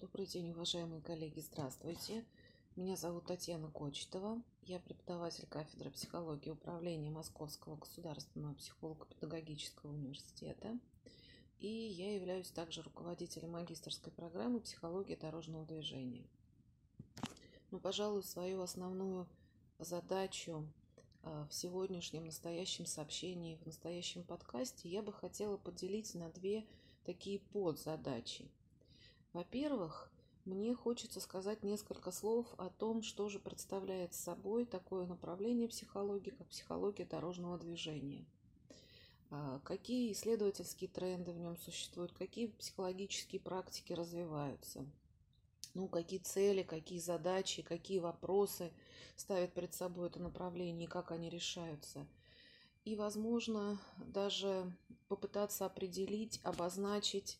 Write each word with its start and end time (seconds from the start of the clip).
Добрый 0.00 0.26
день, 0.26 0.52
уважаемые 0.52 1.02
коллеги, 1.02 1.40
здравствуйте. 1.40 2.24
Меня 2.76 2.94
зовут 2.94 3.26
Татьяна 3.26 3.68
Кочетова. 3.68 4.40
Я 4.62 4.78
преподаватель 4.78 5.44
кафедры 5.48 5.90
психологии 5.90 6.50
управления 6.50 7.10
Московского 7.10 7.74
государственного 7.74 8.54
психолого-педагогического 8.54 9.90
университета. 9.90 10.78
И 11.58 11.66
я 11.66 12.14
являюсь 12.14 12.50
также 12.50 12.82
руководителем 12.82 13.50
магистрской 13.50 14.12
программы 14.12 14.60
«Психология 14.60 15.16
дорожного 15.16 15.66
движения». 15.66 16.28
Ну, 17.72 17.80
пожалуй, 17.80 18.22
свою 18.22 18.60
основную 18.60 19.26
задачу 19.80 20.64
а, 21.24 21.44
в 21.48 21.52
сегодняшнем 21.52 22.26
настоящем 22.26 22.86
сообщении, 22.86 23.56
в 23.56 23.66
настоящем 23.66 24.22
подкасте 24.22 24.88
я 24.88 25.02
бы 25.02 25.12
хотела 25.12 25.56
поделить 25.56 26.14
на 26.14 26.30
две 26.30 26.64
такие 27.04 27.40
подзадачи. 27.40 28.48
Во-первых, 29.38 30.10
мне 30.46 30.74
хочется 30.74 31.20
сказать 31.20 31.62
несколько 31.62 32.10
слов 32.10 32.48
о 32.58 32.70
том, 32.70 33.02
что 33.02 33.28
же 33.28 33.38
представляет 33.38 34.12
собой 34.12 34.66
такое 34.66 35.06
направление 35.06 35.68
психологии, 35.68 36.30
как 36.30 36.48
психология 36.48 37.04
дорожного 37.04 37.56
движения. 37.56 38.26
А, 39.30 39.60
какие 39.60 40.10
исследовательские 40.10 40.90
тренды 40.90 41.30
в 41.30 41.38
нем 41.38 41.56
существуют, 41.56 42.12
какие 42.14 42.48
психологические 42.48 43.40
практики 43.40 43.92
развиваются, 43.92 44.84
ну, 45.72 45.86
какие 45.86 46.18
цели, 46.18 46.64
какие 46.64 46.98
задачи, 46.98 47.62
какие 47.62 48.00
вопросы 48.00 48.72
ставит 49.14 49.52
перед 49.52 49.72
собой 49.72 50.08
это 50.08 50.18
направление 50.18 50.88
и 50.88 50.90
как 50.90 51.12
они 51.12 51.30
решаются. 51.30 52.08
И, 52.84 52.96
возможно, 52.96 53.78
даже 53.98 54.68
попытаться 55.06 55.64
определить, 55.64 56.40
обозначить 56.42 57.38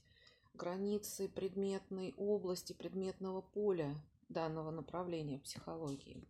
границы 0.58 1.28
предметной 1.28 2.12
области, 2.18 2.74
предметного 2.74 3.40
поля 3.40 3.94
данного 4.28 4.70
направления 4.70 5.38
психологии. 5.38 6.28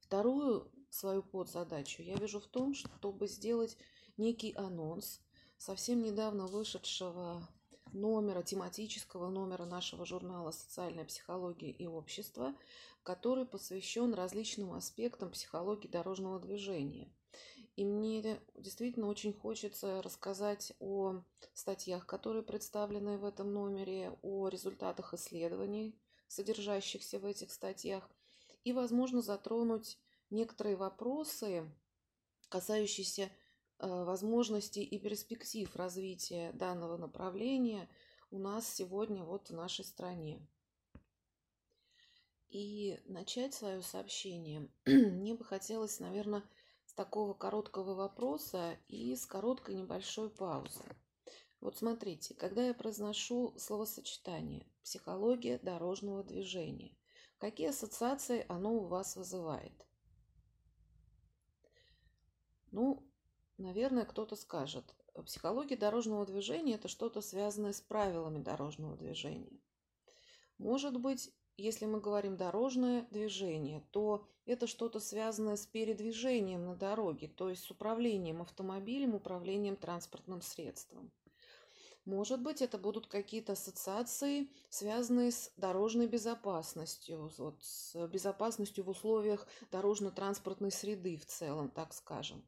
Вторую 0.00 0.70
свою 0.90 1.22
подзадачу 1.22 2.02
я 2.02 2.16
вижу 2.16 2.40
в 2.40 2.46
том, 2.46 2.74
чтобы 2.74 3.28
сделать 3.28 3.76
некий 4.16 4.52
анонс 4.52 5.20
совсем 5.56 6.02
недавно 6.02 6.46
вышедшего 6.46 7.48
номера, 7.92 8.42
тематического 8.42 9.28
номера 9.28 9.64
нашего 9.64 10.04
журнала 10.04 10.50
«Социальная 10.50 11.04
психология 11.04 11.70
и 11.70 11.86
общество», 11.86 12.54
который 13.02 13.46
посвящен 13.46 14.12
различным 14.12 14.72
аспектам 14.72 15.30
психологии 15.30 15.88
дорожного 15.88 16.38
движения. 16.40 17.10
И 17.78 17.84
мне 17.84 18.40
действительно 18.56 19.06
очень 19.06 19.32
хочется 19.32 20.02
рассказать 20.02 20.72
о 20.80 21.22
статьях, 21.54 22.06
которые 22.06 22.42
представлены 22.42 23.18
в 23.18 23.24
этом 23.24 23.52
номере, 23.52 24.18
о 24.22 24.48
результатах 24.48 25.14
исследований, 25.14 25.96
содержащихся 26.26 27.20
в 27.20 27.24
этих 27.24 27.52
статьях, 27.52 28.10
и, 28.64 28.72
возможно, 28.72 29.22
затронуть 29.22 29.96
некоторые 30.28 30.74
вопросы, 30.74 31.70
касающиеся 32.48 33.30
э, 33.78 33.86
возможностей 33.86 34.82
и 34.82 34.98
перспектив 34.98 35.76
развития 35.76 36.50
данного 36.54 36.96
направления 36.96 37.88
у 38.32 38.40
нас 38.40 38.68
сегодня 38.68 39.22
вот 39.22 39.50
в 39.50 39.54
нашей 39.54 39.84
стране. 39.84 40.44
И 42.48 42.98
начать 43.04 43.54
свое 43.54 43.82
сообщение 43.82 44.68
мне 44.84 45.36
бы 45.36 45.44
хотелось, 45.44 46.00
наверное, 46.00 46.42
такого 46.98 47.32
короткого 47.32 47.94
вопроса 47.94 48.76
и 48.88 49.14
с 49.14 49.24
короткой 49.24 49.76
небольшой 49.76 50.30
паузы. 50.30 50.82
Вот 51.60 51.76
смотрите, 51.76 52.34
когда 52.34 52.66
я 52.66 52.74
произношу 52.74 53.56
словосочетание 53.56 54.66
«психология 54.82 55.60
дорожного 55.60 56.24
движения», 56.24 56.98
какие 57.38 57.68
ассоциации 57.68 58.44
оно 58.48 58.74
у 58.74 58.86
вас 58.88 59.14
вызывает? 59.14 59.86
Ну, 62.72 63.08
наверное, 63.58 64.04
кто-то 64.04 64.34
скажет, 64.34 64.92
психология 65.24 65.76
дорожного 65.76 66.26
движения– 66.26 66.74
это 66.74 66.88
что-то 66.88 67.20
связанное 67.20 67.74
с 67.74 67.80
правилами 67.80 68.42
дорожного 68.42 68.96
движения. 68.96 69.60
Может 70.58 71.00
быть, 71.00 71.32
если 71.58 71.86
мы 71.86 72.00
говорим 72.00 72.36
дорожное 72.36 73.06
движение, 73.10 73.84
то 73.90 74.24
это 74.46 74.68
что-то 74.68 75.00
связанное 75.00 75.56
с 75.56 75.66
передвижением 75.66 76.64
на 76.64 76.76
дороге, 76.76 77.28
то 77.28 77.50
есть 77.50 77.64
с 77.64 77.70
управлением 77.70 78.40
автомобилем, 78.40 79.16
управлением 79.16 79.76
транспортным 79.76 80.40
средством. 80.40 81.10
Может 82.04 82.40
быть, 82.40 82.62
это 82.62 82.78
будут 82.78 83.08
какие-то 83.08 83.52
ассоциации, 83.52 84.48
связанные 84.70 85.32
с 85.32 85.52
дорожной 85.56 86.06
безопасностью, 86.06 87.30
вот, 87.36 87.62
с 87.62 88.06
безопасностью 88.06 88.84
в 88.84 88.88
условиях 88.88 89.46
дорожно-транспортной 89.72 90.70
среды 90.70 91.16
в 91.16 91.26
целом, 91.26 91.70
так 91.70 91.92
скажем. 91.92 92.42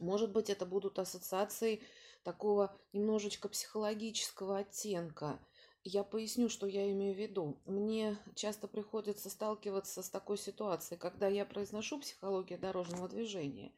Может 0.00 0.32
быть, 0.32 0.50
это 0.50 0.66
будут 0.66 0.98
ассоциации 0.98 1.80
такого 2.24 2.76
немножечко 2.92 3.48
психологического 3.48 4.58
оттенка– 4.58 5.38
я 5.84 6.02
поясню, 6.02 6.48
что 6.48 6.66
я 6.66 6.90
имею 6.90 7.14
в 7.14 7.18
виду. 7.18 7.60
Мне 7.66 8.18
часто 8.34 8.66
приходится 8.66 9.28
сталкиваться 9.28 10.02
с 10.02 10.08
такой 10.08 10.38
ситуацией, 10.38 10.98
когда 10.98 11.28
я 11.28 11.44
произношу 11.44 12.00
психология 12.00 12.56
дорожного 12.56 13.08
движения, 13.08 13.72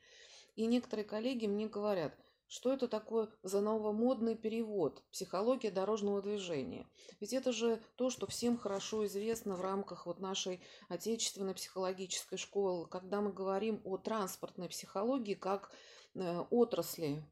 и 0.55 0.67
некоторые 0.67 1.05
коллеги 1.05 1.47
мне 1.47 1.67
говорят, 1.67 2.15
что 2.49 2.73
это 2.73 2.87
такое 2.87 3.29
за 3.43 3.61
новомодный 3.61 4.37
перевод 4.37 5.03
«Психология 5.11 5.73
дорожного 5.73 6.23
движения». 6.23 6.87
Ведь 7.21 7.33
это 7.33 7.51
же 7.53 7.83
то, 7.97 8.09
что 8.09 8.29
всем 8.29 8.57
хорошо 8.57 9.05
известно 9.07 9.57
в 9.57 9.63
рамках 9.63 10.07
вот 10.07 10.21
нашей 10.21 10.61
отечественной 10.89 11.55
психологической 11.55 12.39
школы, 12.39 12.87
когда 12.87 13.21
мы 13.21 13.33
говорим 13.33 13.81
о 13.85 13.97
транспортной 13.97 14.69
психологии 14.69 15.35
как 15.35 15.73
э, 16.15 16.39
отрасли 16.51 17.25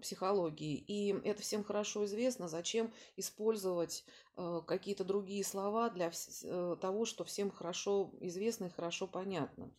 психологии. 0.00 0.76
И 0.76 1.10
это 1.24 1.42
всем 1.42 1.64
хорошо 1.64 2.04
известно, 2.04 2.48
зачем 2.48 2.92
использовать 3.16 4.04
э, 4.36 4.60
какие-то 4.66 5.04
другие 5.04 5.44
слова 5.44 5.90
для 5.90 6.10
э, 6.10 6.76
того, 6.80 7.04
что 7.04 7.24
всем 7.24 7.50
хорошо 7.50 8.12
известно 8.20 8.66
и 8.66 8.70
хорошо 8.70 9.06
понятно. 9.06 9.70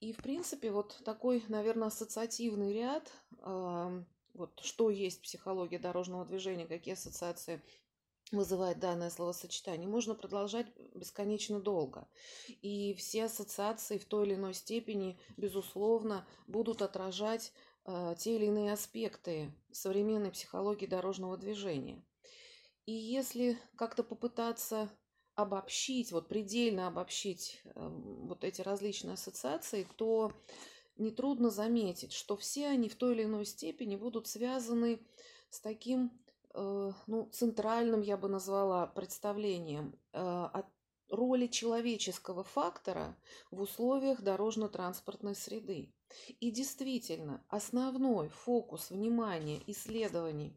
И, 0.00 0.12
в 0.12 0.18
принципе, 0.18 0.70
вот 0.70 1.00
такой, 1.04 1.42
наверное, 1.48 1.88
ассоциативный 1.88 2.74
ряд, 2.74 3.10
вот 4.34 4.60
что 4.62 4.90
есть 4.90 5.22
психология 5.22 5.78
дорожного 5.78 6.26
движения, 6.26 6.66
какие 6.66 6.92
ассоциации 6.92 7.62
вызывает 8.32 8.78
данное 8.78 9.10
словосочетание, 9.10 9.88
можно 9.88 10.14
продолжать 10.14 10.66
бесконечно 10.94 11.60
долго. 11.60 12.08
И 12.62 12.94
все 12.94 13.24
ассоциации 13.24 13.98
в 13.98 14.04
той 14.04 14.26
или 14.26 14.34
иной 14.34 14.54
степени, 14.54 15.18
безусловно, 15.36 16.26
будут 16.46 16.82
отражать 16.82 17.52
те 18.18 18.36
или 18.36 18.46
иные 18.46 18.72
аспекты 18.72 19.52
современной 19.70 20.30
психологии 20.30 20.86
дорожного 20.86 21.36
движения. 21.36 22.02
И 22.86 22.92
если 22.92 23.58
как-то 23.76 24.02
попытаться 24.02 24.90
обобщить, 25.34 26.12
вот 26.12 26.28
предельно 26.28 26.86
обобщить 26.86 27.60
э, 27.64 27.70
вот 27.74 28.44
эти 28.44 28.60
различные 28.60 29.14
ассоциации, 29.14 29.86
то 29.96 30.32
нетрудно 30.96 31.50
заметить, 31.50 32.12
что 32.12 32.36
все 32.36 32.68
они 32.68 32.88
в 32.88 32.96
той 32.96 33.14
или 33.14 33.24
иной 33.24 33.44
степени 33.44 33.96
будут 33.96 34.28
связаны 34.28 35.00
с 35.50 35.60
таким 35.60 36.12
э, 36.54 36.92
ну, 37.06 37.28
центральным, 37.30 38.02
я 38.02 38.16
бы 38.16 38.28
назвала, 38.28 38.86
представлением 38.86 39.98
э, 40.12 40.18
о 40.20 40.70
роли 41.08 41.46
человеческого 41.46 42.44
фактора 42.44 43.16
в 43.50 43.60
условиях 43.60 44.20
дорожно-транспортной 44.22 45.34
среды. 45.34 45.93
И 46.40 46.50
действительно, 46.50 47.44
основной 47.48 48.28
фокус 48.28 48.90
внимания 48.90 49.62
исследований 49.66 50.56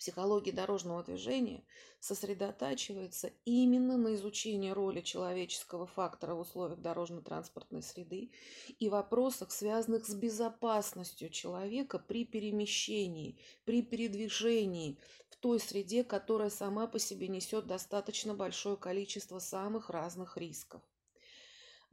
психологии 0.00 0.50
дорожного 0.50 1.04
движения 1.04 1.62
сосредотачивается 2.00 3.32
именно 3.44 3.98
на 3.98 4.14
изучении 4.14 4.70
роли 4.70 5.02
человеческого 5.02 5.86
фактора 5.86 6.34
в 6.34 6.40
условиях 6.40 6.80
дорожно-транспортной 6.80 7.82
среды 7.82 8.32
и 8.78 8.88
вопросах, 8.88 9.52
связанных 9.52 10.06
с 10.06 10.14
безопасностью 10.14 11.28
человека 11.28 11.98
при 11.98 12.24
перемещении, 12.24 13.38
при 13.66 13.82
передвижении 13.82 14.98
в 15.28 15.36
той 15.36 15.60
среде, 15.60 16.02
которая 16.02 16.48
сама 16.48 16.86
по 16.86 16.98
себе 16.98 17.28
несет 17.28 17.66
достаточно 17.66 18.34
большое 18.34 18.78
количество 18.78 19.38
самых 19.38 19.90
разных 19.90 20.38
рисков. 20.38 20.80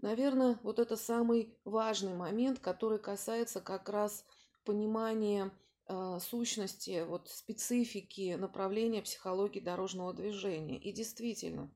Наверное, 0.01 0.59
вот 0.61 0.79
это 0.79 0.95
самый 0.95 1.57
важный 1.65 2.13
момент, 2.13 2.59
который 2.59 2.99
касается 2.99 3.61
как 3.61 3.89
раз 3.89 4.25
понимания 4.63 5.51
э, 5.87 6.19
сущности, 6.21 7.03
вот 7.03 7.29
специфики 7.29 8.35
направления 8.35 9.01
психологии 9.01 9.59
дорожного 9.59 10.13
движения. 10.13 10.77
И 10.77 10.91
действительно, 10.91 11.71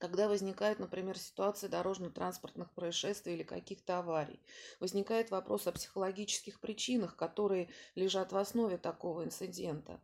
когда 0.00 0.28
возникает, 0.28 0.78
например, 0.78 1.18
ситуация 1.18 1.68
дорожно-транспортных 1.68 2.72
происшествий 2.72 3.34
или 3.34 3.42
каких-то 3.42 3.98
аварий. 3.98 4.40
Возникает 4.80 5.30
вопрос 5.30 5.66
о 5.66 5.72
психологических 5.72 6.58
причинах, 6.58 7.16
которые 7.16 7.68
лежат 7.94 8.32
в 8.32 8.36
основе 8.38 8.78
такого 8.78 9.24
инцидента. 9.24 10.00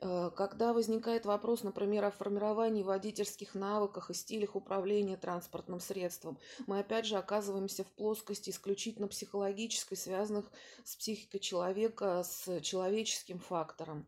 Э, 0.00 0.30
когда 0.36 0.72
возникает 0.72 1.26
вопрос, 1.26 1.62
например, 1.62 2.04
о 2.04 2.10
формировании 2.10 2.82
водительских 2.82 3.54
навыках 3.54 4.10
и 4.10 4.14
стилях 4.14 4.56
управления 4.56 5.16
транспортным 5.16 5.78
средством, 5.78 6.38
мы 6.66 6.80
опять 6.80 7.06
же 7.06 7.16
оказываемся 7.16 7.84
в 7.84 7.92
плоскости 7.92 8.50
исключительно 8.50 9.06
психологической, 9.06 9.96
связанных 9.96 10.50
с 10.84 10.96
психикой 10.96 11.38
человека, 11.38 12.24
с 12.24 12.60
человеческим 12.62 13.38
фактором. 13.38 14.06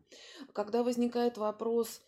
Когда 0.51 0.83
возникает 0.83 1.37
вопрос 1.37 2.01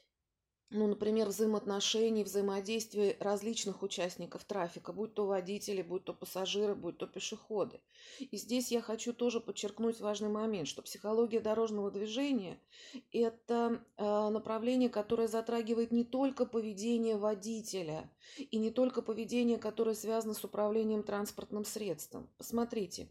ну, 0.72 0.88
например, 0.88 1.28
взаимоотношений, 1.28 2.24
взаимодействия 2.24 3.18
различных 3.20 3.84
участников 3.84 4.46
трафика, 4.46 4.94
будь 4.94 5.14
то 5.14 5.28
водители, 5.28 5.82
будь 5.82 6.06
то 6.06 6.14
пассажиры, 6.14 6.76
будь 6.76 6.98
то 6.98 7.08
пешеходы. 7.08 7.82
И 8.20 8.38
здесь 8.38 8.72
я 8.72 8.82
хочу 8.82 9.12
тоже 9.12 9.42
подчеркнуть 9.42 10.00
важный 10.00 10.30
момент, 10.30 10.70
что 10.70 10.82
психология 10.82 11.42
дорожного 11.42 11.92
движения– 11.92 12.58
это 13.12 13.84
э, 13.98 14.30
направление, 14.30 14.90
которое 14.90 15.28
затрагивает 15.28 15.92
не 15.92 16.06
только 16.06 16.46
поведение 16.46 17.18
водителя 17.18 18.10
и 18.38 18.58
не 18.58 18.72
только 18.72 19.02
поведение, 19.02 19.58
которое 19.58 19.94
связано 19.94 20.34
с 20.34 20.44
управлением 20.46 21.04
транспортным 21.04 21.66
средством. 21.66 22.30
Посмотрите, 22.38 23.10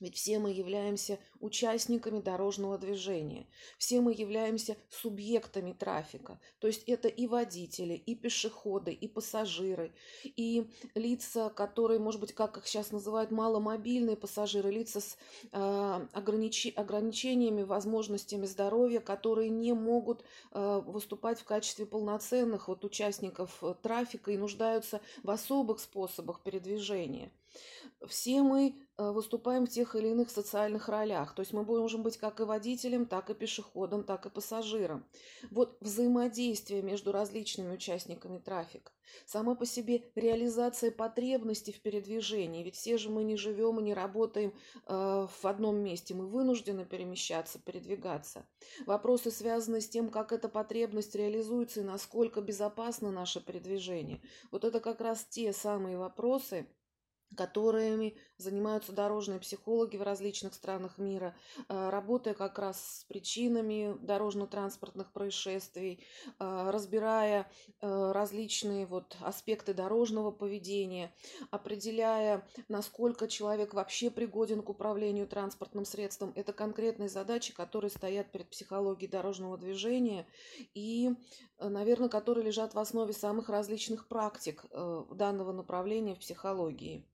ведь 0.00 0.16
все 0.16 0.38
мы 0.38 0.50
являемся 0.50 1.20
участниками 1.40 2.20
дорожного 2.20 2.78
движения, 2.78 3.46
все 3.78 4.00
мы 4.00 4.12
являемся 4.12 4.76
субъектами 4.88 5.72
трафика. 5.72 6.38
То 6.58 6.66
есть 6.66 6.84
это 6.84 7.08
и 7.08 7.26
водители, 7.26 7.94
и 7.94 8.14
пешеходы, 8.14 8.92
и 8.92 9.08
пассажиры, 9.08 9.92
и 10.24 10.70
лица, 10.94 11.50
которые, 11.50 11.98
может 11.98 12.20
быть, 12.20 12.32
как 12.32 12.58
их 12.58 12.66
сейчас 12.66 12.92
называют, 12.92 13.30
маломобильные 13.30 14.16
пассажиры, 14.16 14.70
лица 14.70 15.00
с 15.00 15.16
э, 15.52 16.06
ограничи, 16.12 16.72
ограничениями, 16.76 17.62
возможностями 17.62 18.46
здоровья, 18.46 19.00
которые 19.00 19.50
не 19.50 19.72
могут 19.72 20.24
э, 20.52 20.82
выступать 20.86 21.40
в 21.40 21.44
качестве 21.44 21.86
полноценных 21.86 22.68
вот, 22.68 22.84
участников 22.84 23.58
э, 23.62 23.74
трафика 23.82 24.30
и 24.30 24.36
нуждаются 24.36 25.00
в 25.22 25.30
особых 25.30 25.80
способах 25.80 26.42
передвижения 26.42 27.32
все 28.06 28.42
мы 28.42 28.74
э, 28.96 29.10
выступаем 29.10 29.66
в 29.66 29.70
тех 29.70 29.94
или 29.94 30.08
иных 30.08 30.30
социальных 30.30 30.88
ролях. 30.88 31.29
То 31.34 31.40
есть 31.40 31.52
мы 31.52 31.64
можем 31.64 32.02
быть 32.02 32.16
как 32.16 32.40
и 32.40 32.44
водителем, 32.44 33.06
так 33.06 33.30
и 33.30 33.34
пешеходом, 33.34 34.04
так 34.04 34.26
и 34.26 34.30
пассажиром. 34.30 35.04
Вот 35.50 35.76
взаимодействие 35.80 36.82
между 36.82 37.12
различными 37.12 37.72
участниками 37.72 38.38
трафика. 38.38 38.92
Сама 39.26 39.54
по 39.54 39.66
себе 39.66 40.04
реализация 40.14 40.90
потребностей 40.90 41.72
в 41.72 41.80
передвижении. 41.80 42.62
Ведь 42.62 42.76
все 42.76 42.98
же 42.98 43.10
мы 43.10 43.24
не 43.24 43.36
живем 43.36 43.80
и 43.80 43.82
не 43.82 43.94
работаем 43.94 44.52
э, 44.86 45.26
в 45.28 45.44
одном 45.44 45.76
месте. 45.76 46.14
Мы 46.14 46.26
вынуждены 46.26 46.84
перемещаться, 46.84 47.58
передвигаться. 47.58 48.46
Вопросы, 48.86 49.30
связанные 49.30 49.80
с 49.80 49.88
тем, 49.88 50.10
как 50.10 50.32
эта 50.32 50.48
потребность 50.48 51.14
реализуется 51.14 51.80
и 51.80 51.84
насколько 51.84 52.40
безопасно 52.40 53.10
наше 53.10 53.44
передвижение. 53.44 54.22
Вот 54.50 54.64
это 54.64 54.80
как 54.80 55.00
раз 55.00 55.24
те 55.24 55.52
самые 55.52 55.98
вопросы, 55.98 56.66
которыми 57.36 58.16
занимаются 58.38 58.92
дорожные 58.92 59.38
психологи 59.38 59.96
в 59.96 60.02
различных 60.02 60.54
странах 60.54 60.98
мира, 60.98 61.36
э, 61.68 61.90
работая 61.90 62.34
как 62.34 62.58
раз 62.58 63.00
с 63.00 63.04
причинами 63.04 63.96
дорожно-транспортных 64.00 65.12
происшествий, 65.12 66.04
э, 66.38 66.70
разбирая 66.70 67.50
э, 67.80 68.12
различные 68.12 68.86
вот 68.86 69.16
аспекты 69.20 69.74
дорожного 69.74 70.30
поведения, 70.30 71.12
определяя, 71.50 72.46
насколько 72.68 73.28
человек 73.28 73.74
вообще 73.74 74.10
пригоден 74.10 74.62
к 74.62 74.68
управлению 74.68 75.26
транспортным 75.26 75.84
средством. 75.84 76.32
Это 76.34 76.52
конкретные 76.52 77.08
задачи, 77.08 77.54
которые 77.54 77.90
стоят 77.90 78.32
перед 78.32 78.48
психологией 78.50 79.10
дорожного 79.10 79.56
движения 79.56 80.26
и, 80.74 81.10
наверное, 81.58 82.08
которые 82.08 82.44
лежат 82.44 82.74
в 82.74 82.78
основе 82.78 83.12
самых 83.12 83.48
различных 83.48 84.08
практик 84.08 84.64
данного 84.70 85.52
направления 85.52 86.14
в 86.14 86.18
психологии. 86.18 87.06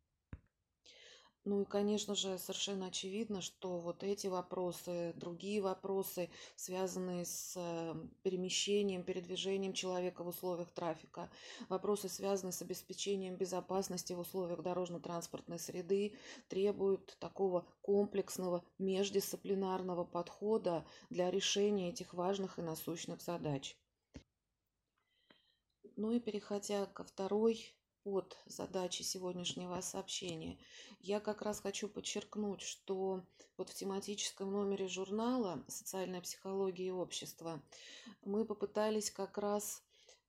Ну 1.47 1.63
и, 1.63 1.65
конечно 1.65 2.17
же, 2.17 2.39
совершенно 2.39 2.89
очевидно, 2.89 3.41
что 3.41 3.79
вот 3.79 4.03
эти 4.03 4.27
вопросы, 4.27 5.13
другие 5.15 5.63
вопросы, 5.63 6.29
связанные 6.57 7.25
с 7.25 7.53
э, 7.55 7.95
перемещением, 8.25 9.05
передвижением 9.05 9.73
человека 9.73 10.25
в 10.25 10.27
условиях 10.27 10.73
трафика, 10.73 11.31
вопросы, 11.69 12.09
связанные 12.09 12.53
с 12.53 12.63
обеспечением 12.63 13.37
безопасности 13.37 14.13
в 14.13 14.19
условиях 14.19 14.61
дорожно-транспортной 14.61 15.61
среды, 15.61 16.19
требуют 16.49 17.17
такого 17.21 17.65
комплексного 17.81 18.65
междисциплинарного 18.81 20.03
подхода 20.03 20.85
для 21.11 21.31
решения 21.31 21.91
этих 21.91 22.13
важных 22.13 22.59
и 22.59 22.63
насущных 22.63 23.23
задач. 23.23 23.79
Ну 25.95 26.11
и 26.11 26.19
переходя 26.19 26.87
ко 26.87 27.05
второй 27.05 27.75
от 28.06 28.38
задачи 28.47 29.03
сегодняшнего 29.03 29.81
сообщения, 29.81 30.58
я 31.00 31.20
как 31.20 31.43
раз 31.43 31.61
хочу 31.61 31.88
подчеркнуть, 31.88 32.62
что 32.62 33.23
вот 33.56 33.70
в 33.70 33.75
тематическом 33.75 34.53
номере 34.53 34.87
журнала 34.87 35.64
«Социальная 35.67 36.20
психология 36.20 36.87
и 36.87 36.91
общество» 36.91 37.62
мы 38.25 38.44
попытались 38.44 39.11
как 39.11 39.38
раз 39.38 39.82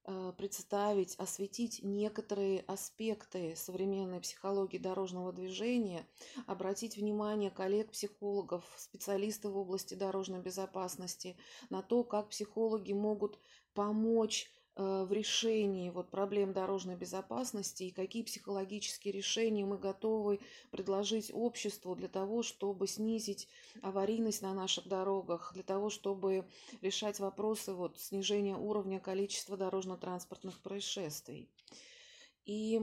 э, 0.05 0.33
представить, 0.37 1.15
осветить 1.17 1.83
некоторые 1.83 2.61
аспекты 2.61 3.55
современной 3.55 4.21
психологии 4.21 4.79
дорожного 4.79 5.31
движения, 5.31 6.07
обратить 6.47 6.97
внимание 6.97 7.51
коллег-психологов, 7.51 8.63
специалистов 8.77 9.53
в 9.53 9.57
области 9.57 9.93
дорожной 9.93 10.41
безопасности 10.41 11.37
на 11.69 11.83
то, 11.83 12.03
как 12.03 12.29
психологи 12.29 12.93
могут 12.93 13.39
помочь 13.73 14.51
в 14.77 15.11
решении 15.11 15.89
вот 15.89 16.09
проблем 16.09 16.53
дорожной 16.53 16.95
безопасности 16.95 17.83
и 17.83 17.91
какие 17.91 18.23
психологические 18.23 19.11
решения 19.11 19.65
мы 19.65 19.77
готовы 19.77 20.39
предложить 20.71 21.31
обществу 21.33 21.95
для 21.95 22.07
того, 22.07 22.43
чтобы 22.43 22.87
снизить 22.87 23.47
аварийность 23.81 24.41
на 24.41 24.53
наших 24.53 24.87
дорогах, 24.87 25.51
для 25.53 25.63
того, 25.63 25.89
чтобы 25.89 26.45
решать 26.81 27.19
вопросы 27.19 27.73
вот 27.73 27.99
снижения 27.99 28.55
уровня 28.55 28.99
количества 28.99 29.57
дорожно-транспортных 29.57 30.59
происшествий. 30.61 31.49
И 32.45 32.81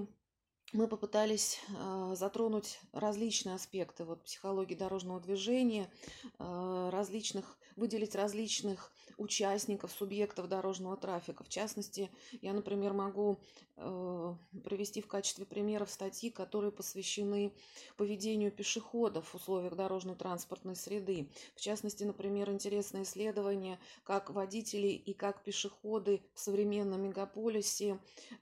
мы 0.74 0.88
попытались 0.88 1.60
э, 1.68 2.14
затронуть 2.16 2.80
различные 2.92 3.54
аспекты 3.54 4.04
вот, 4.04 4.24
психологии 4.24 4.74
дорожного 4.74 5.20
движения, 5.20 5.90
э, 6.38 6.88
различных, 6.92 7.56
выделить 7.76 8.14
различных 8.14 8.92
участников, 9.16 9.92
субъектов 9.92 10.48
дорожного 10.48 10.96
трафика. 10.96 11.44
В 11.44 11.48
частности, 11.48 12.10
я, 12.42 12.52
например, 12.52 12.92
могу 12.92 13.38
э, 13.76 14.34
привести 14.64 15.00
в 15.00 15.06
качестве 15.06 15.44
примеров 15.46 15.90
статьи, 15.90 16.30
которые 16.30 16.72
посвящены 16.72 17.52
поведению 17.96 18.50
пешеходов 18.50 19.28
в 19.28 19.34
условиях 19.34 19.74
дорожно-транспортной 19.76 20.76
среды. 20.76 21.28
В 21.54 21.60
частности, 21.60 22.04
например, 22.04 22.50
интересное 22.50 23.02
исследование, 23.02 23.78
как 24.04 24.30
водители 24.30 24.88
и 24.88 25.12
как 25.12 25.42
пешеходы 25.42 26.22
в 26.34 26.40
современном 26.40 27.02
мегаполисе 27.02 27.98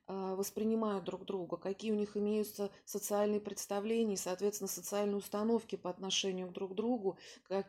э, 0.06 0.34
воспринимают 0.34 1.04
друг 1.04 1.24
друга, 1.24 1.56
какие 1.56 1.92
у 1.92 1.96
них 1.96 2.16
имеются 2.16 2.70
социальные 2.84 3.40
представления 3.40 4.14
и, 4.14 4.18
соответственно, 4.18 4.68
социальные 4.68 5.16
установки 5.16 5.76
по 5.76 5.90
отношению 5.90 6.48
друг 6.50 6.72
к 6.72 6.74
другу, 6.74 7.18
э, 7.48 7.62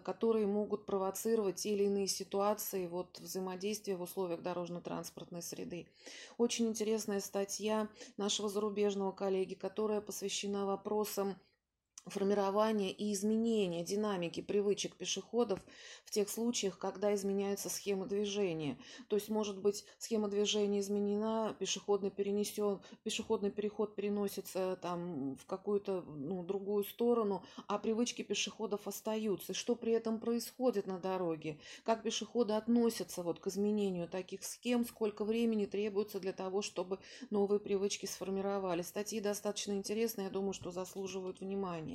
которые 0.00 0.46
могут 0.46 0.86
провоцировать 0.86 1.56
те 1.56 1.70
или 1.74 1.84
иные 1.84 2.06
ситуации 2.06 2.39
ситуации 2.40 2.86
вот, 2.86 3.18
взаимодействия 3.20 3.96
в 3.96 4.02
условиях 4.02 4.40
дорожно-транспортной 4.40 5.42
среды. 5.42 5.86
Очень 6.38 6.68
интересная 6.68 7.20
статья 7.20 7.86
нашего 8.16 8.48
зарубежного 8.48 9.12
коллеги, 9.12 9.52
которая 9.52 10.00
посвящена 10.00 10.64
вопросам 10.64 11.36
формирования 12.06 12.92
и 12.92 13.12
изменения 13.12 13.84
динамики 13.84 14.40
привычек 14.40 14.96
пешеходов 14.96 15.60
в 16.04 16.10
тех 16.10 16.28
случаях, 16.28 16.78
когда 16.78 17.14
изменяется 17.14 17.68
схема 17.68 18.06
движения. 18.06 18.78
То 19.08 19.16
есть, 19.16 19.28
может 19.28 19.58
быть, 19.58 19.84
схема 19.98 20.28
движения 20.28 20.80
изменена, 20.80 21.54
пешеходный, 21.58 22.10
перенесен, 22.10 22.80
пешеходный 23.02 23.50
переход 23.50 23.94
переносится 23.94 24.78
там, 24.80 25.36
в 25.36 25.46
какую-то 25.46 26.02
ну, 26.02 26.42
другую 26.42 26.84
сторону, 26.84 27.44
а 27.66 27.78
привычки 27.78 28.22
пешеходов 28.22 28.86
остаются. 28.86 29.54
Что 29.54 29.74
при 29.74 29.92
этом 29.92 30.18
происходит 30.18 30.86
на 30.86 30.98
дороге? 30.98 31.58
Как 31.84 32.02
пешеходы 32.02 32.54
относятся 32.54 33.22
вот, 33.22 33.40
к 33.40 33.46
изменению 33.46 34.08
таких 34.08 34.44
схем? 34.44 34.84
Сколько 34.84 35.24
времени 35.24 35.66
требуется 35.66 36.20
для 36.20 36.32
того, 36.32 36.62
чтобы 36.62 36.98
новые 37.30 37.60
привычки 37.60 38.06
сформировались? 38.06 38.88
Статьи 38.88 39.20
достаточно 39.20 39.72
интересные, 39.72 40.26
я 40.26 40.30
думаю, 40.30 40.52
что 40.52 40.70
заслуживают 40.70 41.40
внимания. 41.40 41.89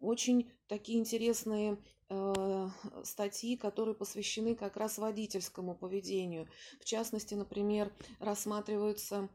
Очень 0.00 0.50
такие 0.68 0.98
интересные 0.98 1.78
э, 2.08 2.68
статьи, 3.04 3.56
которые 3.56 3.94
посвящены 3.94 4.54
как 4.54 4.76
раз 4.76 4.98
водительскому 4.98 5.74
поведению. 5.74 6.48
В 6.80 6.84
частности, 6.84 7.34
например, 7.34 7.92
рассматриваются 8.20 9.28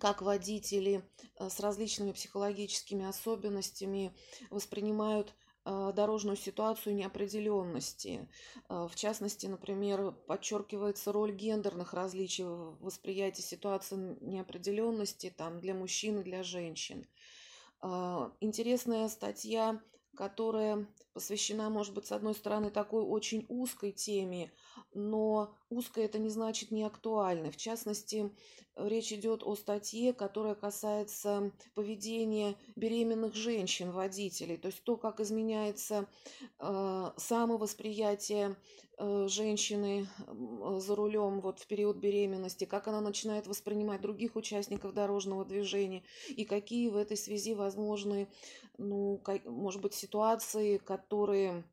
как 0.00 0.22
водители 0.22 1.08
э, 1.38 1.48
с 1.48 1.60
различными 1.60 2.12
психологическими 2.12 3.06
особенностями 3.06 4.12
воспринимают 4.50 5.32
э, 5.64 5.92
дорожную 5.94 6.36
ситуацию 6.36 6.96
неопределенности. 6.96 8.28
В 8.68 8.92
частности, 8.96 9.46
например, 9.46 10.10
подчеркивается 10.26 11.12
роль 11.12 11.32
гендерных 11.32 11.94
различий 11.94 12.44
в 12.44 12.78
восприятии 12.80 13.42
ситуации 13.42 14.18
неопределенности 14.20 15.32
там, 15.36 15.60
для 15.60 15.74
мужчин 15.74 16.18
и 16.18 16.24
для 16.24 16.42
женщин. 16.42 17.06
Интересная 18.40 19.08
статья 19.08 19.80
которая 20.14 20.86
посвящена, 21.12 21.70
может 21.70 21.94
быть, 21.94 22.06
с 22.06 22.12
одной 22.12 22.34
стороны, 22.34 22.70
такой 22.70 23.02
очень 23.02 23.44
узкой 23.48 23.92
теме, 23.92 24.52
но 24.92 25.54
узкой 25.76 26.04
это 26.04 26.18
не 26.18 26.28
значит 26.28 26.70
не 26.70 26.84
актуальной. 26.84 27.50
В 27.50 27.56
частности, 27.56 28.30
речь 28.76 29.12
идет 29.12 29.42
о 29.42 29.54
статье, 29.54 30.12
которая 30.12 30.54
касается 30.54 31.52
поведения 31.74 32.56
беременных 32.76 33.34
женщин-водителей, 33.34 34.56
то 34.56 34.66
есть 34.66 34.82
то, 34.84 34.96
как 34.96 35.20
изменяется 35.20 36.06
э, 36.58 37.10
самовосприятие 37.16 38.56
э, 38.98 39.26
женщины 39.28 40.08
за 40.78 40.94
рулем 40.94 41.40
вот 41.40 41.60
в 41.60 41.66
период 41.66 41.96
беременности, 41.96 42.64
как 42.64 42.88
она 42.88 43.00
начинает 43.00 43.46
воспринимать 43.46 44.00
других 44.00 44.36
участников 44.36 44.94
дорожного 44.94 45.44
движения 45.44 46.02
и 46.28 46.44
какие 46.44 46.88
в 46.88 46.96
этой 46.96 47.16
связи 47.16 47.54
возможны, 47.54 48.28
ну, 48.78 49.18
как, 49.18 49.44
может 49.44 49.80
быть, 49.80 49.94
ситуации, 49.94 50.78
которые 50.78 51.64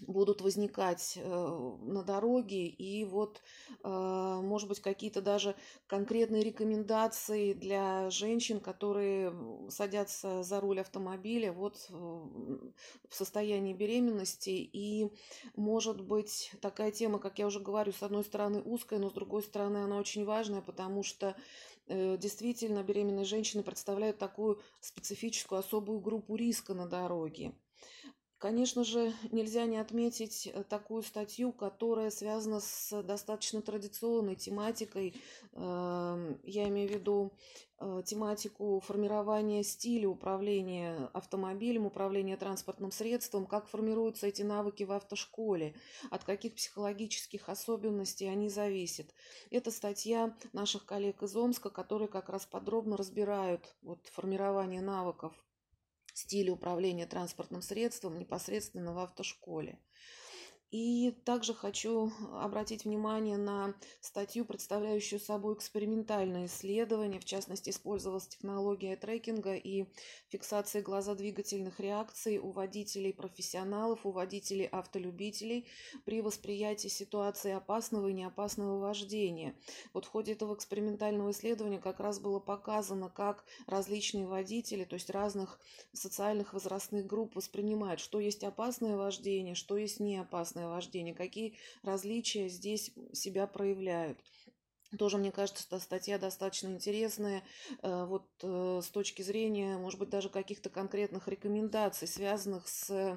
будут 0.00 0.40
возникать 0.40 1.14
э, 1.16 1.76
на 1.82 2.02
дороге. 2.02 2.66
И 2.66 3.04
вот 3.04 3.42
э, 3.82 4.40
может 4.42 4.68
быть 4.68 4.80
какие-то 4.80 5.20
даже 5.20 5.54
конкретные 5.86 6.42
рекомендации 6.42 7.52
для 7.52 8.10
женщин 8.10 8.60
которые 8.60 9.32
садятся 9.68 10.42
за 10.42 10.60
руль 10.60 10.80
автомобиля 10.80 11.52
вот 11.52 11.88
в 11.90 13.14
состоянии 13.14 13.72
беременности. 13.72 14.50
И 14.50 15.10
может 15.56 16.00
быть 16.00 16.52
такая 16.60 16.90
тема 16.90 17.18
как 17.18 17.38
я 17.38 17.46
уже 17.46 17.60
говорю 17.60 17.92
с 17.92 18.02
одной 18.02 18.24
стороны 18.24 18.60
узкая 18.62 18.98
но 18.98 19.10
с 19.10 19.12
другой 19.12 19.42
стороны 19.42 19.78
она 19.78 19.98
очень 19.98 20.24
важная 20.24 20.60
потому 20.60 21.02
что 21.02 21.36
э, 21.86 22.16
действительно 22.18 22.82
беременные 22.82 23.24
женщины 23.24 23.62
представляют 23.62 24.18
такую 24.18 24.60
специфическую 24.80 25.58
особую 25.58 26.00
группу 26.00 26.36
риска 26.36 26.74
на 26.74 26.86
дороге 26.86 27.52
Конечно 28.40 28.84
же, 28.84 29.12
нельзя 29.32 29.66
не 29.66 29.76
отметить 29.76 30.46
э, 30.46 30.64
такую 30.64 31.02
статью, 31.02 31.52
которая 31.52 32.08
связана 32.08 32.60
с 32.60 33.02
достаточно 33.02 33.60
традиционной 33.60 34.34
тематикой. 34.34 35.14
Эм, 35.52 36.40
я 36.44 36.66
имею 36.68 36.88
в 36.88 36.92
виду 36.92 37.32
э, 37.78 38.02
тематику 38.06 38.80
формирования 38.80 39.62
стиля 39.62 40.08
управления 40.08 41.10
автомобилем, 41.12 41.84
управления 41.84 42.38
транспортным 42.38 42.92
средством, 42.92 43.44
как 43.44 43.68
формируются 43.68 44.26
эти 44.28 44.40
навыки 44.40 44.84
в 44.84 44.92
автошколе, 44.92 45.74
от 46.08 46.24
каких 46.24 46.54
психологических 46.54 47.46
особенностей 47.50 48.24
они 48.24 48.48
зависят. 48.48 49.14
Это 49.50 49.70
статья 49.70 50.34
наших 50.54 50.86
коллег 50.86 51.22
из 51.22 51.36
Омска, 51.36 51.68
которые 51.68 52.08
как 52.08 52.30
раз 52.30 52.46
подробно 52.46 52.96
разбирают 52.96 53.76
вот, 53.82 54.06
формирование 54.06 54.80
навыков 54.80 55.34
стиле 56.20 56.50
управления 56.50 57.06
транспортным 57.06 57.62
средством 57.62 58.18
непосредственно 58.18 58.92
в 58.92 58.98
автошколе. 58.98 59.78
И 60.70 61.10
также 61.24 61.52
хочу 61.52 62.12
обратить 62.32 62.84
внимание 62.84 63.36
на 63.36 63.74
статью, 64.00 64.44
представляющую 64.44 65.18
собой 65.18 65.54
экспериментальное 65.54 66.46
исследование. 66.46 67.18
В 67.18 67.24
частности, 67.24 67.70
использовалась 67.70 68.28
технология 68.28 68.94
трекинга 68.94 69.54
и 69.54 69.86
фиксации 70.28 70.80
глазодвигательных 70.80 71.80
реакций 71.80 72.38
у 72.38 72.52
водителей 72.52 73.12
профессионалов, 73.12 74.06
у 74.06 74.12
водителей 74.12 74.66
автолюбителей 74.66 75.66
при 76.04 76.20
восприятии 76.20 76.88
ситуации 76.88 77.50
опасного 77.50 78.06
и 78.06 78.12
неопасного 78.12 78.78
вождения. 78.78 79.56
Вот 79.92 80.04
в 80.04 80.08
ходе 80.08 80.32
этого 80.32 80.54
экспериментального 80.54 81.32
исследования 81.32 81.80
как 81.80 81.98
раз 81.98 82.20
было 82.20 82.38
показано, 82.38 83.10
как 83.10 83.44
различные 83.66 84.26
водители, 84.26 84.84
то 84.84 84.94
есть 84.94 85.10
разных 85.10 85.58
социальных 85.92 86.52
возрастных 86.52 87.06
групп 87.06 87.34
воспринимают, 87.34 87.98
что 87.98 88.20
есть 88.20 88.44
опасное 88.44 88.96
вождение, 88.96 89.56
что 89.56 89.76
есть 89.76 89.98
неопасное 89.98 90.59
совместное 90.60 90.68
вождение, 90.68 91.14
какие 91.14 91.56
различия 91.82 92.48
здесь 92.48 92.92
себя 93.12 93.46
проявляют. 93.46 94.18
Тоже, 94.98 95.18
мне 95.18 95.30
кажется, 95.30 95.64
эта 95.68 95.78
статья 95.78 96.18
достаточно 96.18 96.68
интересная 96.68 97.44
э, 97.82 98.04
вот 98.06 98.26
э, 98.42 98.80
с 98.82 98.88
точки 98.88 99.22
зрения, 99.22 99.78
может 99.78 100.00
быть, 100.00 100.10
даже 100.10 100.28
каких-то 100.28 100.68
конкретных 100.68 101.28
рекомендаций, 101.28 102.08
связанных 102.08 102.66
с 102.66 102.90
э, 102.90 103.16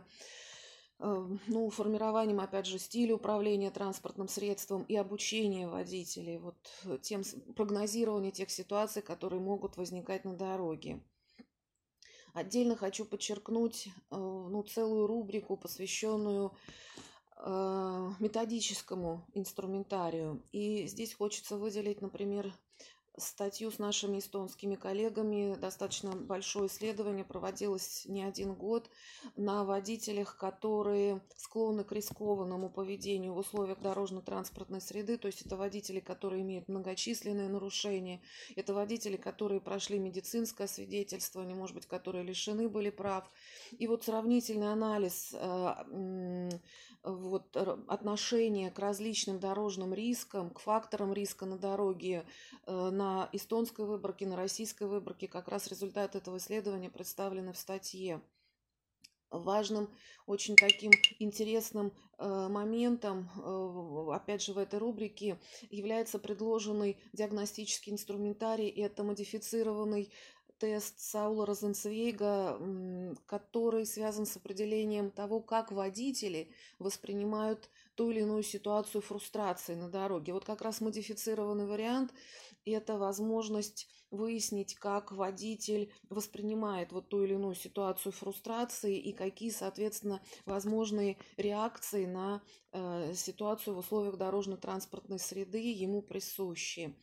ну, 1.00 1.70
формированием, 1.72 2.40
опять 2.40 2.68
же, 2.68 2.78
стиля 2.78 3.16
управления 3.16 3.72
транспортным 3.72 4.28
средством 4.28 4.84
и 4.84 4.96
обучения 4.96 5.68
водителей, 5.68 6.38
вот 6.38 6.56
тем 7.02 7.24
прогнозирование 7.56 8.32
тех 8.32 8.52
ситуаций, 8.52 9.02
которые 9.02 9.42
могут 9.42 9.76
возникать 9.76 10.26
на 10.26 10.36
дороге. 10.36 11.02
Отдельно 12.34 12.76
хочу 12.76 13.06
подчеркнуть 13.06 13.90
ну, 14.10 14.64
целую 14.64 15.08
рубрику, 15.08 15.58
посвященную 15.58 16.52
методическому 17.46 19.26
инструментарию. 19.34 20.42
И 20.52 20.88
здесь 20.88 21.14
хочется 21.14 21.58
выделить, 21.58 22.02
например, 22.02 22.54
статью 23.18 23.72
с 23.72 23.80
нашими 23.80 24.20
эстонскими 24.20 24.76
коллегами. 24.76 25.56
Достаточно 25.56 26.12
большое 26.12 26.68
исследование 26.68 27.24
проводилось 27.24 28.06
не 28.06 28.24
один 28.24 28.54
год 28.54 28.90
на 29.36 29.64
водителях, 29.64 30.38
которые 30.38 31.22
склонны 31.36 31.84
к 31.84 31.92
рискованному 31.92 32.70
поведению 32.70 33.34
в 33.34 33.38
условиях 33.38 33.80
дорожно-транспортной 33.80 34.82
среды. 34.82 35.18
То 35.18 35.28
есть 35.28 35.46
это 35.46 35.58
водители, 35.58 36.00
которые 36.00 36.42
имеют 36.42 36.68
многочисленные 36.68 37.50
нарушения. 37.50 38.22
Это 38.56 38.74
водители, 38.74 39.18
которые 39.18 39.62
прошли 39.62 40.00
медицинское 40.00 40.68
свидетельствование, 40.68 41.56
может 41.56 41.76
быть, 41.76 41.86
которые 41.86 42.24
лишены 42.24 42.68
были 42.68 42.90
прав. 42.90 43.30
И 43.72 43.88
вот 43.88 44.04
сравнительный 44.04 44.72
анализ 44.72 45.34
э, 45.34 46.50
вот, 47.04 47.56
отношение 47.56 48.72
к 48.72 48.80
различным 48.80 49.40
дорожным 49.40 49.94
рискам, 49.94 50.50
к 50.50 50.60
факторам 50.60 51.14
риска 51.14 51.46
на 51.46 51.58
дороге 51.58 52.26
э, 52.66 52.90
на 53.04 53.30
эстонской 53.34 53.86
выборке, 53.86 54.26
на 54.26 54.36
российской 54.36 54.88
выборке. 54.88 55.28
Как 55.28 55.50
раз 55.50 55.68
результаты 55.68 56.20
этого 56.20 56.38
исследования 56.38 56.90
представлены 56.90 57.52
в 57.52 57.58
статье. 57.58 58.22
Важным, 59.30 59.90
очень 60.28 60.56
таким 60.56 60.92
интересным 61.20 61.92
э, 62.20 62.48
моментом, 62.50 63.30
э, 63.36 64.14
опять 64.14 64.44
же, 64.44 64.54
в 64.54 64.60
этой 64.60 64.80
рубрике 64.80 65.40
является 65.72 66.20
предложенный 66.20 66.98
диагностический 67.14 67.92
инструментарий. 67.92 68.70
Это 68.70 69.04
модифицированный 69.04 70.14
тест 70.60 71.00
Саула 71.00 71.48
Розенцвейга, 71.48 72.60
который 73.26 73.86
связан 73.86 74.26
с 74.26 74.38
определением 74.38 75.10
того, 75.10 75.42
как 75.42 75.72
водители 75.72 76.52
воспринимают 76.80 77.70
ту 77.96 78.12
или 78.12 78.22
иную 78.22 78.44
ситуацию 78.44 79.02
фрустрации 79.02 79.74
на 79.74 79.90
дороге. 79.90 80.32
Вот 80.32 80.46
как 80.46 80.62
раз 80.62 80.80
модифицированный 80.80 81.66
вариант– 81.66 82.14
это 82.66 82.98
возможность 82.98 83.88
выяснить, 84.14 84.76
как 84.76 85.12
водитель 85.12 85.92
воспринимает 86.10 86.92
вот 86.92 87.10
ту 87.10 87.24
или 87.24 87.34
иную 87.34 87.56
ситуацию 87.56 88.12
фрустрации 88.12 88.98
и 88.98 89.12
какие, 89.12 89.50
соответственно, 89.50 90.22
возможные 90.46 91.18
реакции 91.36 92.06
на 92.06 92.44
э, 92.72 93.14
ситуацию 93.16 93.76
в 93.76 93.80
условиях 93.80 94.18
дорожно-транспортной 94.18 95.20
среды 95.20 95.60
ему 95.60 96.02
присущи. 96.02 96.96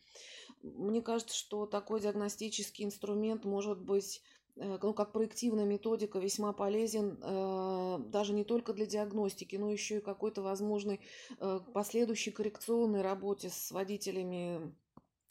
Мне 0.63 1.01
кажется, 1.01 1.35
что 1.35 1.65
такой 1.65 1.99
диагностический 1.99 2.85
инструмент 2.85 3.43
может 3.43 3.81
быть 3.81 4.21
э, 4.55 4.77
ну, 4.81 4.93
как 4.93 5.11
проективная 5.11 5.65
методика 5.65 6.17
весьма 6.19 6.53
полезен 6.53 7.19
э, 7.21 7.99
даже 8.07 8.33
не 8.33 8.45
только 8.45 8.73
для 8.73 8.85
диагностики, 8.85 9.57
но 9.57 9.69
еще 9.69 9.97
и 9.97 10.01
какой-то 10.01 10.41
возможной 10.41 11.01
э, 11.39 11.59
последующей 11.73 12.31
коррекционной 12.31 13.01
работе 13.01 13.49
с 13.49 13.71
водителями 13.71 14.73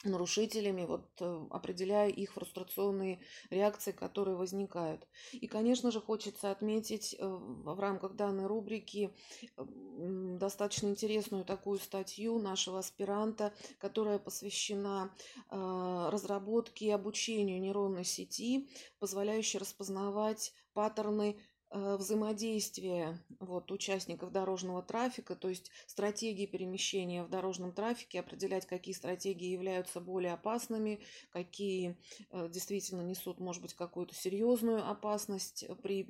нарушителями, 0.03 0.85
вот, 0.85 1.05
э, 1.19 1.47
определяя 1.49 2.09
их 2.09 2.33
фрустрационные 2.33 3.19
реакции, 3.49 3.91
которые 3.91 4.35
возникают. 4.35 5.07
И, 5.33 5.47
конечно 5.47 5.91
же, 5.91 6.01
хочется 6.01 6.51
отметить 6.51 7.15
э, 7.17 7.25
в 7.27 7.79
рамках 7.79 8.15
данной 8.15 8.47
рубрики 8.47 9.13
достаточно 9.57 10.87
интересную 10.87 11.45
такую 11.45 11.79
статью 11.79 12.39
нашего 12.39 12.79
аспиранта, 12.79 13.53
которая 13.79 14.19
посвящена 14.19 15.13
э, 15.49 16.09
разработке 16.11 16.85
и 16.87 16.91
обучению 16.91 17.61
нейронной 17.61 18.05
сети, 18.05 18.69
позволяющей 18.99 19.59
распознавать 19.59 20.53
паттерны 20.73 21.37
взаимодействие 21.71 23.17
вот, 23.39 23.71
участников 23.71 24.31
дорожного 24.31 24.81
трафика, 24.81 25.35
то 25.35 25.49
есть 25.49 25.71
стратегии 25.87 26.45
перемещения 26.45 27.23
в 27.23 27.29
дорожном 27.29 27.71
трафике, 27.71 28.19
определять, 28.19 28.65
какие 28.65 28.93
стратегии 28.93 29.47
являются 29.47 30.01
более 30.01 30.33
опасными, 30.33 31.01
какие 31.31 31.97
э, 32.31 32.49
действительно 32.49 33.01
несут, 33.01 33.39
может 33.39 33.61
быть, 33.61 33.73
какую-то 33.73 34.13
серьезную 34.13 34.89
опасность 34.89 35.65
при 35.81 36.07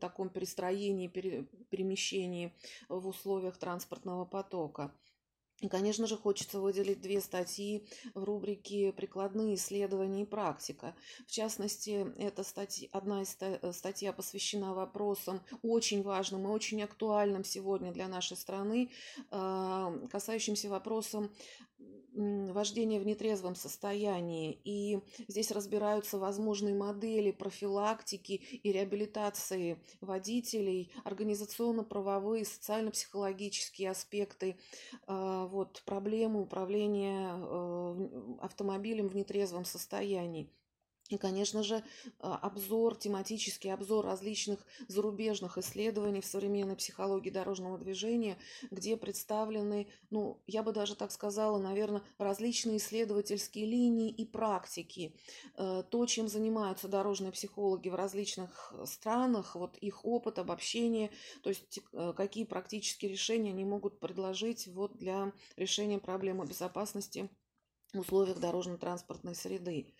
таком 0.00 0.28
перестроении, 0.30 1.08
перемещении 1.08 2.54
в 2.88 3.06
условиях 3.06 3.58
транспортного 3.58 4.24
потока. 4.24 4.94
И, 5.60 5.68
конечно 5.68 6.06
же, 6.06 6.16
хочется 6.16 6.58
выделить 6.58 7.00
две 7.00 7.20
статьи 7.20 7.86
в 8.14 8.24
рубрике 8.24 8.92
«Прикладные 8.92 9.54
исследования 9.54 10.22
и 10.22 10.26
практика». 10.26 10.94
В 11.26 11.30
частности, 11.30 12.06
эта 12.18 12.44
статья, 12.44 12.88
одна 12.92 13.22
из 13.22 13.36
э, 13.40 13.72
статья 13.72 14.12
посвящена 14.12 14.74
вопросам 14.74 15.42
очень 15.62 16.02
важным 16.02 16.46
и 16.46 16.50
очень 16.50 16.82
актуальным 16.82 17.44
сегодня 17.44 17.92
для 17.92 18.08
нашей 18.08 18.36
страны, 18.36 18.90
а, 19.30 19.92
касающимся 20.10 20.70
вопросам 20.70 21.30
вождения 22.14 23.00
в 23.00 23.06
нетрезвом 23.06 23.54
состоянии. 23.54 24.60
И 24.64 25.00
здесь 25.28 25.50
разбираются 25.50 26.18
возможные 26.18 26.74
модели 26.74 27.30
профилактики 27.30 28.32
и 28.32 28.72
реабилитации 28.72 29.78
водителей, 30.00 30.92
организационно-правовые, 31.04 32.44
социально-психологические 32.44 33.90
аспекты, 33.90 34.56
а, 35.06 35.46
вот, 35.46 35.82
проблемы 35.84 36.42
управления 36.42 37.34
э, 37.34 38.36
автомобилем 38.40 39.08
в 39.08 39.14
нетрезвом 39.14 39.64
состоянии. 39.64 40.50
И, 41.10 41.18
конечно 41.18 41.64
же, 41.64 41.82
а, 42.20 42.36
обзор, 42.36 42.96
тематический 42.96 43.72
обзор 43.74 44.04
различных 44.06 44.64
зарубежных 44.86 45.58
исследований 45.58 46.20
в 46.20 46.26
современной 46.26 46.76
психологии 46.76 47.30
дорожного 47.30 47.78
движения, 47.78 48.38
где 48.70 48.96
представлены, 48.96 49.88
ну, 50.10 50.40
я 50.46 50.62
бы 50.62 50.72
даже 50.72 50.94
так 50.94 51.10
сказала, 51.10 51.58
наверное, 51.58 52.02
различные 52.18 52.76
исследовательские 52.76 53.66
линии 53.66 54.08
и 54.08 54.24
практики. 54.24 55.16
Э, 55.56 55.82
то, 55.90 56.06
чем 56.06 56.28
занимаются 56.28 56.86
дорожные 56.86 57.32
психологи 57.32 57.88
в 57.88 57.96
различных 57.96 58.72
странах, 58.84 59.56
вот 59.56 59.76
их 59.78 60.04
опыт, 60.04 60.38
обобщение, 60.38 61.10
то 61.42 61.50
есть 61.50 61.80
э, 61.92 62.12
какие 62.16 62.44
практические 62.44 63.10
решения 63.10 63.50
они 63.50 63.64
могут 63.64 63.98
предложить 63.98 64.68
вот 64.68 64.96
для 64.96 65.32
решения 65.56 65.98
проблемы 65.98 66.46
безопасности 66.46 67.28
в 67.92 67.98
условиях 67.98 68.38
дорожно-транспортной 68.38 69.34
среды. 69.34 69.92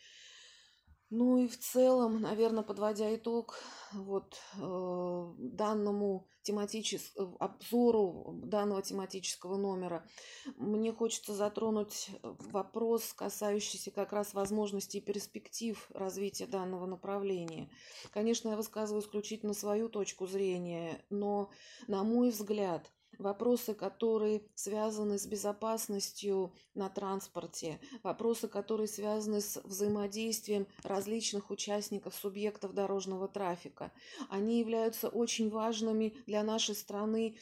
Ну 1.10 1.38
и 1.38 1.48
в 1.48 1.58
целом, 1.58 2.20
наверное, 2.20 2.62
подводя 2.62 3.12
итог 3.12 3.58
вот 3.92 4.36
э, 4.56 5.34
данному 5.38 6.28
тематическому 6.42 7.36
обзору 7.40 8.38
данного 8.44 8.80
тематического 8.80 9.56
номера, 9.56 10.08
мне 10.56 10.92
хочется 10.92 11.34
затронуть 11.34 12.10
вопрос, 12.22 13.12
касающийся 13.12 13.90
как 13.90 14.12
раз 14.12 14.34
возможностей 14.34 14.98
и 14.98 15.02
перспектив 15.02 15.84
развития 15.94 16.46
данного 16.46 16.86
направления. 16.86 17.70
Конечно, 18.12 18.50
я 18.50 18.56
высказываю 18.56 19.02
исключительно 19.02 19.52
свою 19.52 19.88
точку 19.88 20.28
зрения, 20.28 21.04
но, 21.10 21.50
на 21.88 22.04
мой 22.04 22.30
взгляд, 22.30 22.90
вопросы, 23.20 23.74
которые 23.74 24.42
связаны 24.54 25.18
с 25.18 25.26
безопасностью 25.26 26.52
на 26.74 26.88
транспорте, 26.88 27.80
вопросы, 28.02 28.48
которые 28.48 28.88
связаны 28.88 29.40
с 29.40 29.60
взаимодействием 29.62 30.66
различных 30.82 31.50
участников, 31.50 32.14
субъектов 32.14 32.74
дорожного 32.74 33.28
трафика. 33.28 33.92
Они 34.28 34.58
являются 34.58 35.08
очень 35.08 35.50
важными 35.50 36.14
для 36.26 36.42
нашей 36.42 36.74
страны 36.74 37.36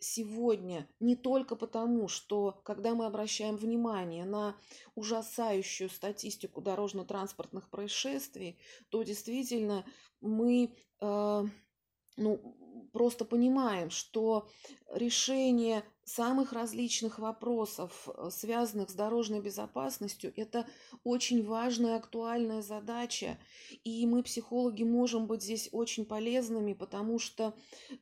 сегодня 0.00 0.88
не 1.00 1.16
только 1.16 1.56
потому, 1.56 2.08
что 2.08 2.60
когда 2.64 2.94
мы 2.94 3.06
обращаем 3.06 3.56
внимание 3.56 4.24
на 4.24 4.56
ужасающую 4.94 5.90
статистику 5.90 6.60
дорожно-транспортных 6.60 7.68
происшествий, 7.68 8.58
то 8.90 9.02
действительно 9.02 9.84
мы 10.20 10.74
э, 11.00 11.44
ну, 12.16 12.56
просто 12.92 13.24
понимаем, 13.24 13.90
что 13.90 14.48
решение 14.92 15.84
самых 16.08 16.52
различных 16.52 17.18
вопросов, 17.18 18.08
э, 18.08 18.30
связанных 18.32 18.90
с 18.90 18.94
дорожной 18.94 19.40
безопасностью, 19.40 20.32
это 20.36 20.66
очень 21.04 21.44
важная, 21.44 21.96
актуальная 21.96 22.62
задача. 22.62 23.38
И 23.84 24.06
мы, 24.06 24.22
психологи, 24.22 24.84
можем 24.84 25.26
быть 25.26 25.42
здесь 25.42 25.68
очень 25.70 26.06
полезными, 26.06 26.72
потому 26.72 27.18
что 27.18 27.54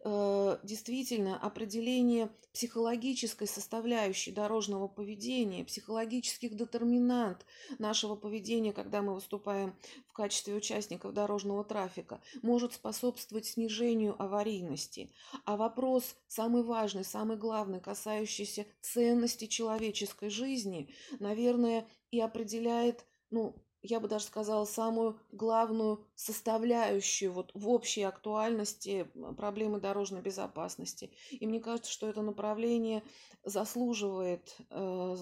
э, 0.05 0.59
действительно 0.63 1.39
определение 1.39 2.31
психологической 2.53 3.49
составляющей 3.49 4.31
дорожного 4.31 4.89
поведения, 4.89 5.65
психологических 5.65 6.57
детерминант 6.57 7.45
нашего 7.79 8.15
поведения, 8.15 8.73
когда 8.73 9.03
мы 9.03 9.15
выступаем 9.15 9.77
в 10.07 10.13
качестве 10.13 10.55
участников 10.55 11.13
дорожного 11.13 11.65
трафика, 11.65 12.23
может 12.43 12.73
способствовать 12.73 13.47
снижению 13.47 14.21
аварийности. 14.23 15.11
А 15.45 15.57
вопрос 15.57 16.17
самый 16.29 16.63
важный, 16.63 16.76
самый 17.05 17.37
главный, 17.37 17.81
касающийся 17.81 18.67
ценности 18.81 19.47
человеческой 19.47 20.31
жизни, 20.31 20.91
наверное, 21.19 21.87
и 22.11 22.21
определяет, 22.21 23.05
ну, 23.31 23.57
я 23.83 24.01
бы 24.01 24.09
даже 24.09 24.25
сказала, 24.25 24.65
самую 24.65 25.19
главную 25.31 26.05
составляющую 26.15 27.33
вот 27.33 27.51
в 27.55 27.69
общей 27.69 28.03
актуальности 28.03 29.11
проблемы 29.37 29.81
дорожной 29.81 30.23
безопасности. 30.23 31.11
И 31.31 31.47
мне 31.47 31.61
кажется, 31.61 31.93
что 31.93 32.09
это 32.09 32.23
направление 32.23 33.03
заслуживает 33.45 34.57
э, 34.71 35.17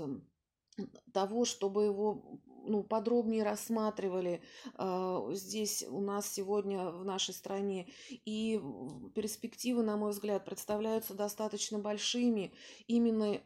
того, 1.12 1.45
чтобы 1.45 1.85
его 1.85 2.40
ну, 2.66 2.83
подробнее 2.83 3.42
рассматривали 3.42 4.42
э, 4.77 5.31
здесь 5.33 5.85
у 5.88 6.00
нас 6.00 6.29
сегодня 6.31 6.90
в 6.90 7.05
нашей 7.05 7.35
стране. 7.35 7.88
И 8.24 8.61
перспективы, 9.14 9.83
на 9.83 9.96
мой 9.96 10.11
взгляд, 10.11 10.44
представляются 10.44 11.14
достаточно 11.14 11.79
большими 11.79 12.53
именно 12.87 13.40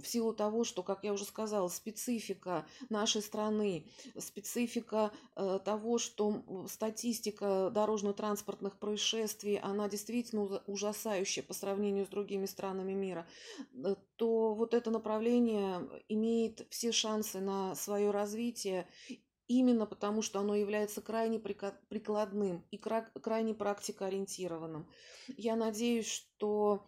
в 0.00 0.06
силу 0.06 0.32
того, 0.32 0.64
что, 0.64 0.82
как 0.82 1.04
я 1.04 1.12
уже 1.12 1.24
сказала, 1.24 1.68
специфика 1.68 2.66
нашей 2.88 3.22
страны, 3.22 3.86
специфика 4.18 5.12
э, 5.34 5.58
того, 5.64 5.98
что 5.98 6.44
статистика 6.68 7.70
дорожно-транспортных 7.72 8.78
происшествий, 8.78 9.58
она 9.58 9.88
действительно 9.88 10.62
ужасающая 10.66 11.42
по 11.42 11.54
сравнению 11.54 12.06
с 12.06 12.08
другими 12.08 12.46
странами 12.46 12.92
мира, 12.92 13.26
э, 13.72 13.96
то 14.16 14.54
вот 14.54 14.74
это 14.74 14.90
направление 14.90 15.88
имеет 16.08 16.66
все 16.70 16.92
шансы 16.92 17.40
на 17.40 17.74
свое 17.74 18.10
развитие 18.10 18.88
именно 19.48 19.86
потому, 19.86 20.22
что 20.22 20.40
оно 20.40 20.54
является 20.54 21.00
крайне 21.00 21.38
прикладным 21.38 22.64
и 22.70 22.78
крайне 22.78 23.54
практикоориентированным. 23.54 24.88
Я 25.36 25.56
надеюсь, 25.56 26.08
что 26.08 26.86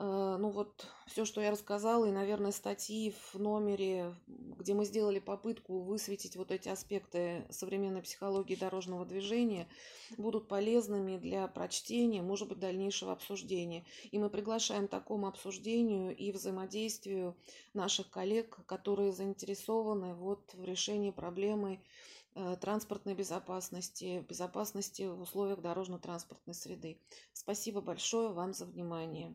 ну 0.00 0.50
вот 0.50 0.86
все, 1.08 1.24
что 1.24 1.40
я 1.40 1.50
рассказала, 1.50 2.04
и, 2.04 2.12
наверное, 2.12 2.52
статьи 2.52 3.16
в 3.32 3.34
номере, 3.34 4.14
где 4.28 4.72
мы 4.72 4.84
сделали 4.84 5.18
попытку 5.18 5.80
высветить 5.80 6.36
вот 6.36 6.52
эти 6.52 6.68
аспекты 6.68 7.44
современной 7.50 8.02
психологии 8.02 8.54
дорожного 8.54 9.04
движения, 9.04 9.68
будут 10.16 10.46
полезными 10.46 11.16
для 11.16 11.48
прочтения, 11.48 12.22
может 12.22 12.48
быть, 12.48 12.60
дальнейшего 12.60 13.10
обсуждения. 13.10 13.84
И 14.12 14.20
мы 14.20 14.30
приглашаем 14.30 14.86
такому 14.86 15.26
обсуждению 15.26 16.16
и 16.16 16.30
взаимодействию 16.30 17.36
наших 17.74 18.08
коллег, 18.08 18.56
которые 18.66 19.10
заинтересованы 19.10 20.14
вот 20.14 20.54
в 20.54 20.62
решении 20.62 21.10
проблемы 21.10 21.82
э, 22.36 22.56
транспортной 22.60 23.14
безопасности, 23.14 24.24
безопасности 24.28 25.08
в 25.08 25.20
условиях 25.22 25.60
дорожно-транспортной 25.60 26.54
среды. 26.54 27.00
Спасибо 27.32 27.80
большое 27.80 28.28
вам 28.28 28.54
за 28.54 28.64
внимание. 28.64 29.34